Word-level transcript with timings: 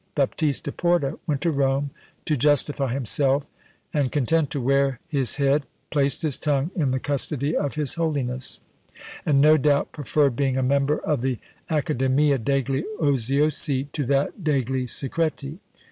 Baptista 0.15 0.71
Porta 0.71 1.19
went 1.27 1.41
to 1.41 1.51
Rome 1.51 1.91
to 2.25 2.35
justify 2.35 2.91
himself; 2.91 3.47
and, 3.93 4.11
content 4.11 4.49
to 4.49 4.59
wear 4.59 4.99
his 5.07 5.35
head, 5.35 5.67
placed 5.91 6.23
his 6.23 6.39
tongue 6.39 6.71
in 6.75 6.89
the 6.89 6.99
custody 6.99 7.55
of 7.55 7.75
his 7.75 7.93
Holiness, 7.93 8.61
and 9.27 9.39
no 9.39 9.57
doubt 9.57 9.91
preferred 9.91 10.35
being 10.35 10.57
a 10.57 10.63
member 10.63 10.97
of 10.97 11.21
the 11.21 11.37
Accademia 11.69 12.39
degli 12.39 12.83
Oziosi 12.99 13.91
to 13.91 14.03
that 14.05 14.43
degli 14.43 14.87
Secreti. 14.89 15.59